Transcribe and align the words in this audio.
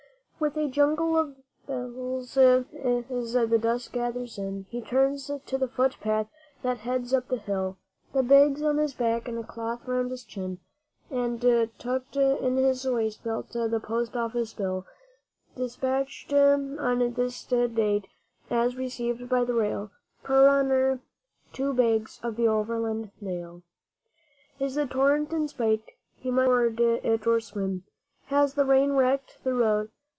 With 0.43 0.57
a 0.57 0.67
jingle 0.67 1.15
of 1.19 1.35
bells 1.67 2.35
as 2.35 2.65
the 2.69 3.59
dusk 3.61 3.93
gathers 3.93 4.39
in, 4.39 4.65
He 4.71 4.81
turns 4.81 5.29
to 5.45 5.57
the 5.59 5.67
foot 5.67 5.97
path 6.01 6.29
that 6.63 6.79
heads 6.79 7.13
up 7.13 7.27
the 7.27 7.37
hill 7.37 7.77
The 8.11 8.23
bags 8.23 8.63
on 8.63 8.77
his 8.79 8.95
back 8.95 9.27
and 9.27 9.37
a 9.37 9.43
cloth 9.43 9.85
round 9.87 10.09
his 10.09 10.23
chin, 10.23 10.57
And, 11.11 11.39
tucked 11.77 12.15
in 12.17 12.57
his 12.57 12.85
waistbelt, 12.87 13.49
the 13.49 13.79
Post 13.79 14.15
Office 14.15 14.51
bill; 14.55 14.87
'Despatched 15.55 16.33
on 16.33 17.13
this 17.13 17.43
date, 17.45 18.07
as 18.49 18.75
received 18.75 19.29
by 19.29 19.43
the 19.43 19.53
rail, 19.53 19.91
'Per 20.23 20.47
runner, 20.47 21.01
two 21.53 21.71
bags 21.71 22.19
of 22.23 22.35
the 22.35 22.47
Overland 22.47 23.11
Mail.' 23.21 23.61
Is 24.59 24.73
the 24.73 24.87
torrent 24.87 25.31
in 25.33 25.47
spate? 25.49 25.85
He 26.15 26.31
must 26.31 26.47
ford 26.47 26.79
it 26.79 27.27
or 27.27 27.39
swim. 27.39 27.83
Has 28.25 28.55
the 28.55 28.65
rain 28.65 28.93
wrecked 28.93 29.37
the 29.43 29.53
road? 29.53 29.91